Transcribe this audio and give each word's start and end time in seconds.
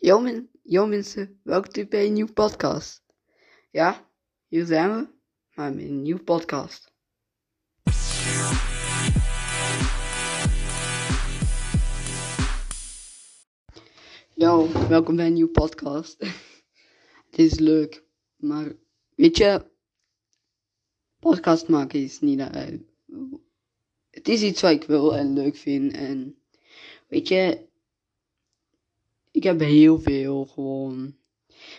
Yo, 0.00 0.20
men, 0.20 0.48
yo 0.62 0.86
mensen, 0.86 1.40
welkom 1.42 1.88
bij 1.88 2.06
een 2.06 2.12
nieuwe 2.12 2.32
podcast. 2.32 3.02
Ja, 3.70 4.10
hier 4.46 4.66
zijn 4.66 4.90
we, 4.90 5.08
maar 5.54 5.70
een 5.70 6.02
nieuwe 6.02 6.22
podcast. 6.22 6.92
Yo, 14.34 14.68
welkom 14.88 15.16
bij 15.16 15.26
een 15.26 15.32
nieuwe 15.32 15.50
podcast. 15.50 16.18
Het 17.30 17.38
is 17.38 17.58
leuk, 17.58 18.04
maar 18.36 18.76
weet 19.14 19.36
je, 19.36 19.70
podcast 21.18 21.68
maken 21.68 22.02
is 22.02 22.20
niet 22.20 22.38
dat. 22.38 22.54
het 24.10 24.28
is 24.28 24.42
iets 24.42 24.60
wat 24.60 24.70
ik 24.70 24.84
wil 24.84 25.16
en 25.16 25.32
leuk 25.32 25.56
vind 25.56 25.92
en 25.92 26.42
weet 27.08 27.28
je, 27.28 27.67
ik 29.30 29.42
heb 29.42 29.60
heel 29.60 30.00
veel 30.00 30.44
gewoon 30.46 31.16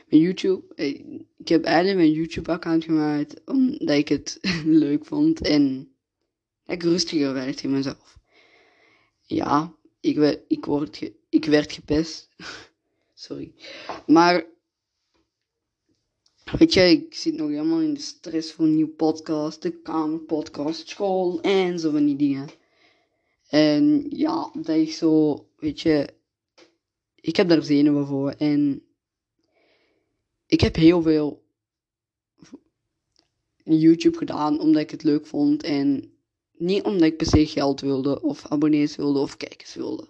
met 0.07 0.19
YouTube. 0.19 0.73
eh, 0.75 0.99
Ik 1.37 1.47
heb 1.47 1.63
eigenlijk 1.63 1.97
mijn 1.97 2.11
YouTube-account 2.11 2.83
gemaakt 2.83 3.41
omdat 3.45 3.97
ik 3.97 4.07
het 4.07 4.37
leuk 4.65 5.05
vond 5.05 5.41
en 5.41 5.91
ik 6.65 6.83
rustiger 6.83 7.33
werd 7.33 7.63
in 7.63 7.71
mezelf. 7.71 8.17
Ja, 9.21 9.75
ik, 9.99 10.15
werd, 10.15 10.41
ik, 10.47 10.65
word 10.65 11.11
ik 11.29 11.45
werd 11.45 11.71
gepest. 11.71 12.29
Sorry. 13.13 13.53
Maar, 14.07 14.45
weet 16.57 16.73
je, 16.73 16.81
ik 16.81 17.15
zit 17.15 17.33
nog 17.33 17.49
helemaal 17.49 17.81
in 17.81 17.93
de 17.93 17.99
stress 17.99 18.51
voor 18.53 18.65
een 18.65 18.75
nieuwe 18.75 18.91
podcast, 18.91 19.61
de 19.61 19.81
kamerpodcast, 19.81 20.89
school 20.89 21.41
en 21.41 21.79
zo 21.79 21.91
van 21.91 22.05
die 22.05 22.15
dingen. 22.15 22.47
En 23.47 24.05
ja, 24.09 24.51
dat 24.53 24.75
is 24.75 24.97
zo, 24.97 25.45
weet 25.57 25.81
je, 25.81 26.13
ik 27.21 27.35
heb 27.35 27.49
daar 27.49 27.63
zenuwen 27.63 28.07
voor 28.07 28.31
en 28.31 28.83
ik 30.45 30.61
heb 30.61 30.75
heel 30.75 31.01
veel 31.01 31.43
YouTube 33.63 34.17
gedaan 34.17 34.59
omdat 34.59 34.81
ik 34.81 34.91
het 34.91 35.03
leuk 35.03 35.27
vond 35.27 35.63
en 35.63 36.13
niet 36.51 36.83
omdat 36.83 37.01
ik 37.01 37.17
per 37.17 37.27
se 37.27 37.47
geld 37.47 37.81
wilde 37.81 38.21
of 38.21 38.45
abonnees 38.45 38.95
wilde 38.95 39.19
of 39.19 39.37
kijkers 39.37 39.75
wilde. 39.75 40.07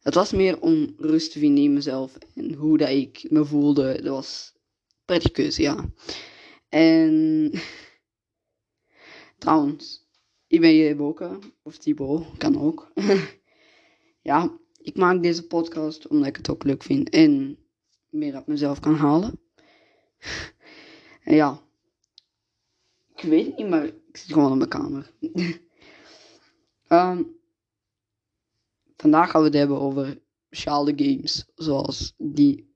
Het 0.00 0.14
was 0.14 0.32
meer 0.32 0.60
om 0.60 0.94
rust 0.98 1.32
te 1.32 1.38
vinden 1.38 1.64
in 1.64 1.72
mezelf 1.72 2.18
en 2.34 2.54
hoe 2.54 2.78
dat 2.78 2.88
ik 2.88 3.26
me 3.30 3.44
voelde. 3.44 4.02
Dat 4.02 4.12
was 4.12 4.52
een 4.54 5.02
prettige 5.04 5.32
keuze, 5.32 5.62
ja. 5.62 5.90
En 6.68 7.52
trouwens, 9.38 10.08
ik 10.46 10.60
ben 10.60 10.76
Jeboke, 10.76 11.38
of 11.62 11.76
Thibaut, 11.76 12.26
kan 12.38 12.60
ook. 12.60 12.92
ja, 14.22 14.58
ik 14.86 14.96
maak 14.96 15.22
deze 15.22 15.46
podcast 15.46 16.06
omdat 16.06 16.26
ik 16.26 16.36
het 16.36 16.50
ook 16.50 16.64
leuk 16.64 16.82
vind 16.82 17.10
en 17.10 17.58
meer 18.08 18.34
uit 18.34 18.46
mezelf 18.46 18.80
kan 18.80 18.94
halen. 18.94 19.40
en 21.22 21.34
ja, 21.34 21.62
ik 23.14 23.22
weet 23.22 23.56
niet, 23.56 23.68
maar 23.68 23.84
ik 23.84 24.16
zit 24.16 24.32
gewoon 24.32 24.52
in 24.52 24.58
mijn 24.58 24.68
kamer. 24.68 25.12
Ehm, 26.88 27.22
vandaag 28.96 29.30
gaan 29.30 29.40
we 29.40 29.46
het 29.46 29.56
hebben 29.56 29.80
over 29.80 30.20
speciale 30.46 30.92
games, 30.96 31.46
zoals 31.54 32.14
die 32.16 32.74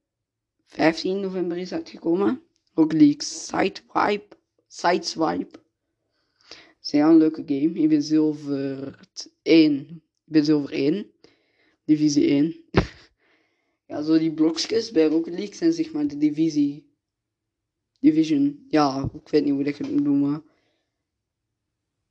15 0.67 1.21
november 1.21 1.57
is 1.57 1.73
uitgekomen. 1.73 2.43
Rocket 2.75 3.01
League 3.01 3.23
Sideswipe. 3.23 4.37
Sideswipe. 4.67 5.59
Het 6.49 6.77
is 6.81 6.93
een 6.93 7.17
leuke 7.17 7.43
game. 7.47 7.73
Ik 7.73 7.89
ben 7.89 8.03
zilver 8.03 9.01
1. 9.43 10.03
Ik 10.25 10.33
ben 10.33 10.45
zilver 10.45 10.73
1. 10.73 11.13
Divisie 11.91 12.27
1. 12.27 12.65
ja, 13.89 14.03
zo 14.03 14.19
die 14.19 14.33
blokjes 14.33 14.91
bij 14.91 15.07
Rocket 15.07 15.35
League 15.35 15.55
zijn 15.55 15.73
zeg 15.73 15.93
maar 15.93 16.07
de 16.07 16.17
divisie. 16.17 16.89
Division. 18.01 18.67
Ja, 18.69 19.11
ik 19.15 19.29
weet 19.29 19.45
niet 19.45 19.53
hoe 19.53 19.65
je 19.65 19.71
het 19.71 19.91
moet 19.91 20.03
noemen. 20.03 20.45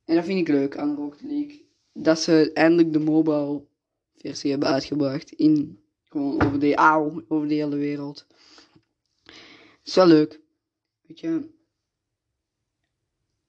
En 0.05 0.15
dat 0.15 0.25
vind 0.25 0.39
ik 0.39 0.47
leuk 0.47 0.77
aan 0.77 0.95
Rocket 0.95 1.21
League. 1.21 1.65
Dat 1.93 2.19
ze 2.19 2.51
eindelijk 2.53 2.93
de 2.93 2.99
mobile 2.99 3.65
versie 4.15 4.51
hebben 4.51 4.69
uitgebracht. 4.69 5.31
In, 5.31 5.79
gewoon 6.03 6.41
over 6.41 6.59
de, 6.59 6.75
auw, 6.75 7.23
over 7.27 7.47
de 7.47 7.53
hele 7.53 7.75
wereld. 7.75 8.27
is 9.83 9.95
wel 9.95 10.07
leuk. 10.07 10.39
Weet 11.01 11.19
je. 11.19 11.49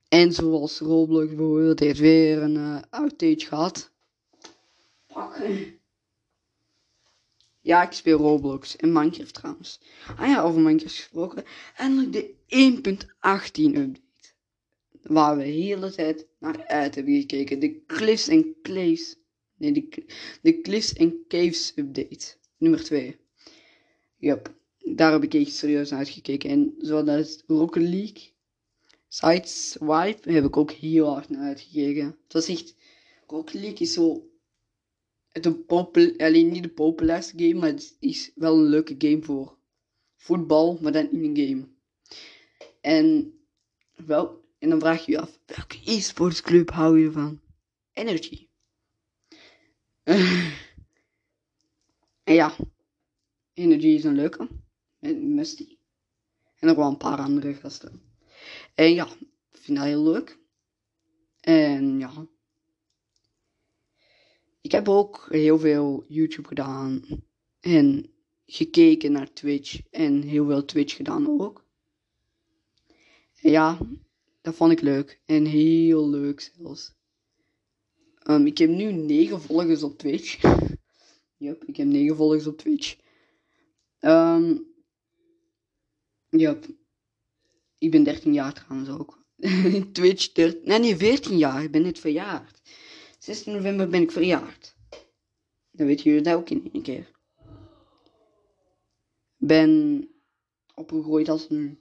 En 0.08 0.32
zoals 0.32 0.78
Roblox 0.78 1.26
bijvoorbeeld 1.26 1.80
heeft 1.80 1.98
weer 1.98 2.42
een 2.42 2.56
eh, 2.56 2.82
outage 2.91 3.47
gehad. 3.47 3.91
Pakken. 5.06 5.79
Ja, 7.62 7.82
ik 7.82 7.93
speel 7.93 8.19
Roblox 8.19 8.76
en 8.76 8.93
Minecraft 8.93 9.34
trouwens. 9.34 9.81
Ah 10.16 10.28
ja, 10.28 10.43
over 10.43 10.60
Minecraft 10.60 10.94
gesproken. 10.94 11.44
Eindelijk 11.76 12.12
de 12.12 12.34
1.18 12.76 13.76
update. 13.76 14.00
Waar 15.03 15.37
we 15.37 15.43
de 15.43 15.48
hele 15.48 15.91
tijd 15.91 16.26
naar 16.38 16.66
uit 16.66 16.94
hebben 16.94 17.21
gekeken. 17.21 17.59
De 17.59 17.84
Cliffs 17.87 18.28
and 18.28 18.47
Caves. 18.62 19.16
Nee, 19.56 19.72
de, 19.72 20.04
de 20.43 20.60
Cliffs 20.60 20.98
and 20.98 21.15
Caves 21.28 21.72
update. 21.76 22.37
Nummer 22.56 22.84
2. 22.84 23.16
Yup. 24.16 24.54
Daar 24.78 25.12
heb 25.12 25.22
ik 25.22 25.34
echt 25.34 25.53
serieus 25.53 25.91
naar 25.91 25.98
uitgekeken. 25.98 26.50
En 26.50 26.75
zoals 26.78 27.42
Rocket 27.47 27.82
League. 27.82 28.32
Sideswipe 29.09 30.32
heb 30.32 30.44
ik 30.44 30.56
ook 30.56 30.71
heel 30.71 31.06
hard 31.06 31.28
naar 31.28 31.42
uitgekeken. 31.42 32.04
Het 32.04 32.32
was 32.32 32.48
echt... 32.48 32.75
Rocket 33.27 33.54
League 33.54 33.78
is 33.78 33.92
zo 33.92 34.29
het 35.32 35.46
een 35.46 35.64
alleen 36.16 36.50
niet 36.50 36.62
de 36.62 36.68
populairste 36.68 37.38
game, 37.38 37.54
maar 37.54 37.68
het 37.68 37.96
is 37.98 38.32
wel 38.34 38.58
een 38.58 38.68
leuke 38.68 38.94
game 38.98 39.22
voor 39.22 39.58
voetbal, 40.16 40.78
maar 40.80 40.92
dan 40.92 41.10
in 41.10 41.24
een 41.24 41.48
game. 41.48 41.68
En 42.80 43.34
wel, 43.96 44.44
en 44.58 44.68
dan 44.68 44.80
vraag 44.80 45.04
je 45.04 45.12
je 45.12 45.20
af, 45.20 45.38
welke 45.46 45.80
e-sportsclub 45.84 46.70
hou 46.70 47.00
je 47.00 47.12
van? 47.12 47.41
Energy. 47.92 48.48
en 52.24 52.34
ja, 52.34 52.56
Energy 53.52 53.86
is 53.86 54.04
een 54.04 54.14
leuke, 54.14 54.48
met 54.98 55.22
Musty. 55.22 55.78
En 56.58 56.66
nog 56.66 56.76
wel 56.76 56.88
een 56.88 56.97
paar 56.97 57.18
andere 57.18 57.54
gasten. 57.54 58.02
En 58.74 58.94
ja, 58.94 59.06
ik 59.50 59.58
vind 59.60 59.78
dat 59.78 59.86
heel 59.86 60.02
leuk. 60.02 60.38
En 61.41 61.98
ja, 61.98 62.26
ik 64.60 64.72
heb 64.72 64.88
ook 64.88 65.26
heel 65.31 65.59
veel 65.59 66.04
YouTube 66.09 66.48
gedaan 66.48 67.03
en 67.60 68.10
gekeken 68.47 69.12
naar 69.12 69.32
Twitch 69.32 69.81
en 69.91 70.22
heel 70.22 70.47
veel 70.47 70.65
Twitch 70.65 70.97
gedaan 70.97 71.41
ook. 71.41 71.65
En 73.41 73.50
ja, 73.50 73.78
dat 74.41 74.54
vond 74.54 74.72
ik 74.72 74.81
leuk 74.81 75.21
en 75.25 75.44
heel 75.44 76.09
leuk 76.09 76.41
zelfs. 76.41 76.94
Ehm, 78.19 78.47
ik 78.47 78.59
heb 78.59 78.71
nu 78.71 78.93
9 78.93 79.41
volgers 79.41 79.82
op 79.82 79.98
Twitch. 79.98 80.41
Yup, 81.37 81.65
ik 81.65 81.77
heb 81.77 81.87
9 81.87 82.16
volgers 82.16 82.47
op 82.47 82.59
Twitch. 82.59 82.97
Ehm 83.98 84.56
yup. 86.31 86.66
Ik 87.78 87.91
ben 87.91 88.03
13 88.03 88.32
jaar 88.32 88.53
trouwens 88.53 88.91
ook. 88.91 89.25
Twitch, 89.92 90.32
13, 90.32 90.60
nee, 90.65 90.78
nee, 90.78 90.97
14 90.97 91.38
jaar. 91.38 91.62
Ik 91.62 91.71
ben 91.71 91.82
net 91.82 91.98
verjaard. 91.98 92.60
16 93.20 93.53
november 93.53 93.88
ben 93.88 94.03
ik 94.03 94.10
verjaard. 94.10 94.76
Dan 95.70 95.86
weten 95.86 96.04
jullie 96.04 96.22
dat 96.22 96.34
ook 96.34 96.50
in 96.50 96.70
één 96.72 96.82
keer. 96.82 97.10
Ben 99.36 100.08
opgegroeid 100.75 101.28
als 101.28 101.50
een 101.50 101.78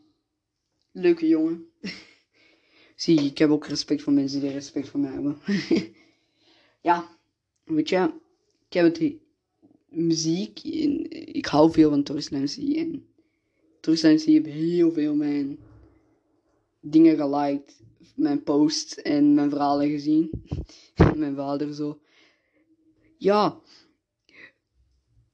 leuke 0.91 1.27
jongen. 1.27 1.65
Zie, 2.95 3.19
ik 3.21 3.37
heb 3.37 3.49
ook 3.49 3.65
respect 3.65 4.01
voor 4.01 4.13
mensen 4.13 4.41
die 4.41 4.51
respect 4.51 4.89
voor 4.89 4.99
mij 4.99 5.11
hebben. 5.11 5.37
ja, 6.89 7.17
weet 7.63 7.89
je, 7.89 8.13
ik 8.67 8.73
heb 8.73 8.85
het 8.85 9.13
muziek. 9.89 10.59
en 10.63 11.11
Ik 11.33 11.45
hou 11.45 11.71
veel 11.71 11.89
van 11.89 12.03
Tourist 12.03 12.31
MC. 12.31 12.75
En 12.75 13.07
Tourist 13.79 14.03
MC 14.03 14.21
heeft 14.21 14.45
heel 14.45 14.91
veel 14.91 15.15
mijn 15.15 15.59
dingen 16.81 17.17
geliked. 17.17 17.81
Mijn 18.15 18.43
posts 18.43 18.95
en 18.95 19.33
mijn 19.33 19.49
verhalen 19.49 19.89
gezien. 19.89 20.43
mijn 21.15 21.35
vader 21.35 21.73
zo. 21.73 21.99
Ja. 23.17 23.59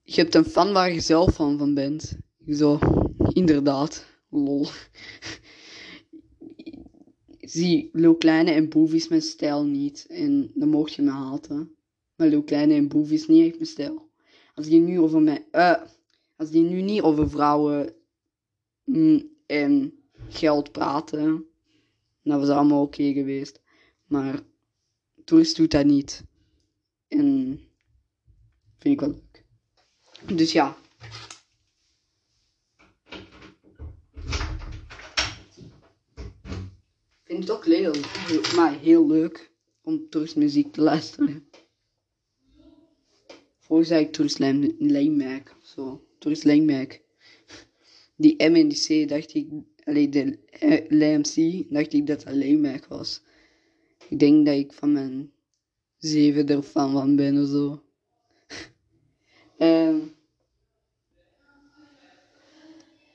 Je 0.04 0.22
hebt 0.22 0.36
een 0.36 0.46
fan 0.46 0.74
waar 0.74 0.94
je 0.94 1.00
zelf 1.00 1.36
van, 1.36 1.58
van 1.58 1.74
bent. 1.74 2.18
Zo, 2.48 2.80
inderdaad. 3.34 4.06
Lol. 4.30 4.68
Zie, 7.40 7.90
Lil 7.94 8.16
Kleine 8.16 8.52
en 8.52 8.70
Boef 8.70 8.94
is 8.94 9.08
mijn 9.08 9.22
stijl 9.22 9.66
niet. 9.66 10.06
En 10.10 10.52
dan 10.54 10.70
mocht 10.70 10.94
je 10.94 11.02
me 11.02 11.12
haten. 11.12 11.76
Maar 12.16 12.28
Lil 12.28 12.44
Kleine 12.44 12.74
en 12.74 12.88
Boef 12.88 13.12
is 13.12 13.28
niet 13.28 13.46
echt 13.46 13.56
mijn 13.56 13.66
stijl. 13.66 14.10
Als 14.54 14.68
die 14.68 14.80
nu 14.80 15.00
over 15.00 15.22
mij... 15.22 15.48
eh 15.52 15.82
als 16.36 16.50
die 16.50 16.64
nu 16.64 16.82
niet 16.82 17.02
over 17.02 17.30
vrouwen 17.30 17.94
mm, 18.84 19.30
en 19.46 19.94
geld 20.30 20.72
praten. 20.72 21.46
dat 22.24 22.40
was 22.40 22.50
allemaal 22.50 22.82
oké 22.82 23.14
geweest. 23.14 23.62
Maar 24.06 24.40
toerist 25.24 25.56
doet 25.56 25.72
dat 25.72 25.86
niet. 25.86 26.24
En 27.08 27.60
vind 28.78 28.94
ik 28.94 29.00
wel 29.00 29.10
leuk. 29.10 29.46
Dus 30.38 30.52
ja. 30.52 30.78
Vind 37.24 37.40
het 37.40 37.52
ook 37.52 37.66
leuk, 37.66 38.54
maar 38.56 38.80
heel 38.80 39.08
leuk 39.08 39.52
om 39.82 40.10
toeristmuziek 40.10 40.74
te 40.74 40.82
luisteren. 40.82 41.50
Volgens 43.60 43.90
mij 43.90 44.02
ik 44.02 44.12
Tourist 44.12 44.40
Lijnmerk 44.80 45.56
zo. 45.62 46.08
toerist 46.20 46.44
Lijnmerk. 46.44 47.02
Die 48.16 48.36
M 48.38 48.56
en 48.56 48.68
die 48.68 49.06
C 49.06 49.10
dacht 49.10 49.34
ik 49.34 49.48
alleen 49.86 50.12
de 50.12 50.40
eh, 50.50 50.86
LMC 50.90 51.64
dacht 51.70 51.94
ik 51.94 52.08
dat 52.08 52.24
dat 52.24 52.34
Lijnmerk 52.34 52.86
was. 52.86 53.22
Ik 54.10 54.20
denk 54.20 54.46
dat 54.46 54.56
ik 54.56 54.74
van 54.74 54.92
mijn 54.92 55.32
zeven 55.98 56.48
er 56.48 56.64
fan 56.64 56.92
van 56.92 57.16
ben 57.16 57.42
of 57.42 57.48
zo. 57.48 57.84
Ehm 59.58 59.98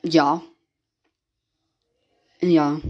ja. 0.01 0.43
En 2.39 2.51
ja. 2.51 2.81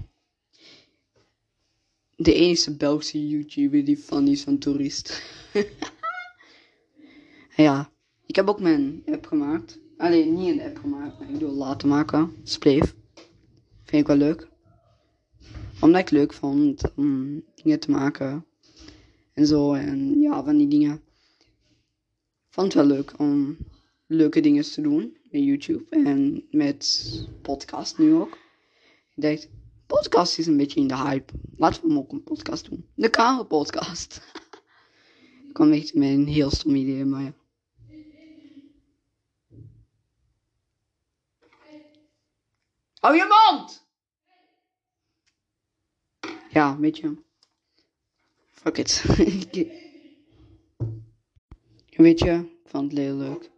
De 2.16 2.34
enige 2.34 2.76
Belgische 2.76 3.28
YouTuber 3.28 3.84
die 3.84 3.96
fan 3.96 4.28
is 4.28 4.42
van 4.42 4.58
toerist. 4.58 5.22
ja. 7.56 7.92
Ik 8.26 8.36
heb 8.36 8.48
ook 8.48 8.60
mijn 8.60 9.02
app 9.06 9.26
gemaakt. 9.26 9.78
Alleen 9.96 10.34
niet 10.34 10.48
een 10.48 10.60
app 10.60 10.78
gemaakt, 10.78 11.18
maar 11.18 11.30
ik 11.30 11.36
wil 11.36 11.52
laten 11.52 11.88
maken. 11.88 12.36
Spleef. 12.42 12.94
Vind 13.90 14.02
ik 14.02 14.08
wel 14.08 14.28
leuk. 14.28 14.48
Omdat 15.80 16.00
ik 16.00 16.10
leuk 16.10 16.32
vond 16.32 16.94
om 16.94 17.42
dingen 17.54 17.80
te 17.80 17.90
maken. 17.90 18.46
En 19.32 19.46
zo. 19.46 19.72
En 19.72 20.20
ja, 20.20 20.44
van 20.44 20.56
die 20.56 20.68
dingen. 20.68 21.02
Vond 22.48 22.66
het 22.66 22.86
wel 22.86 22.96
leuk 22.96 23.18
om 23.18 23.56
leuke 24.06 24.40
dingen 24.40 24.62
te 24.62 24.80
doen 24.80 25.16
met 25.30 25.42
YouTube. 25.42 25.84
En 25.88 26.44
met 26.50 27.10
podcast 27.42 27.98
nu 27.98 28.14
ook. 28.14 28.38
Ik 29.14 29.22
dacht, 29.22 29.48
podcast 29.86 30.38
is 30.38 30.46
een 30.46 30.56
beetje 30.56 30.80
in 30.80 30.88
de 30.88 30.96
hype. 30.96 31.32
Laten 31.56 31.82
we 31.82 31.88
hem 31.88 31.98
ook 31.98 32.12
een 32.12 32.22
podcast 32.22 32.68
doen. 32.68 32.86
De 32.94 33.10
Karel 33.10 33.44
podcast. 33.44 34.22
ik 35.48 35.52
kwam 35.52 35.72
echt 35.72 35.94
met 35.94 36.08
een 36.08 36.26
heel 36.26 36.50
stom 36.50 36.74
idee, 36.74 37.04
maar 37.04 37.22
ja. 37.22 37.34
Hou 43.00 43.14
je 43.16 43.26
mond! 43.50 43.88
Ja, 46.50 46.78
weet 46.78 46.96
je. 46.98 47.16
Fuck 48.46 48.78
it. 48.78 49.02
weet 51.96 52.18
je, 52.18 52.34
ik 52.34 52.68
vond 52.68 52.90
het 52.90 53.00
heel 53.00 53.16
leuk. 53.16 53.50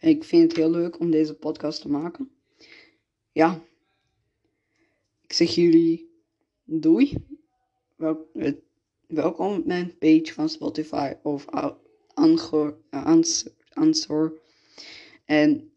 Ik 0.00 0.24
vind 0.24 0.42
het 0.42 0.56
heel 0.56 0.70
leuk 0.70 0.98
om 1.00 1.10
deze 1.10 1.34
podcast 1.34 1.80
te 1.80 1.88
maken. 1.88 2.30
Ja. 3.32 3.64
Ik 5.20 5.32
zeg 5.32 5.54
jullie 5.54 6.22
doei. 6.64 7.26
Wel, 7.96 8.30
eh, 8.34 8.52
welkom 9.06 9.54
op 9.58 9.64
mijn 9.66 9.98
page 9.98 10.32
van 10.34 10.48
Spotify 10.48 11.12
of 11.22 11.46
Anchor. 12.14 12.78
eh, 12.90 13.04
Ans- 13.04 13.48
Answer. 13.72 14.32
En 15.24 15.72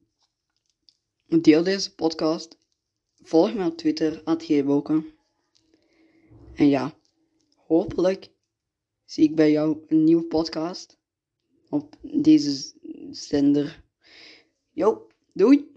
deel 1.39 1.63
deze 1.63 1.95
podcast. 1.95 2.57
Volg 3.22 3.54
me 3.54 3.66
op 3.66 3.78
Twitter, 3.78 4.22
@gboken. 4.25 5.06
En 6.54 6.68
ja, 6.68 6.94
hopelijk 7.56 8.30
zie 9.06 9.24
ik 9.24 9.36
bij 9.36 9.51
jou 9.51 9.78
een 9.88 10.04
nieuwe 10.04 10.24
podcast 10.24 10.98
op 11.69 11.95
deze 12.01 12.74
zender. 13.12 13.83
Yo, 14.72 15.07
doei! 15.33 15.70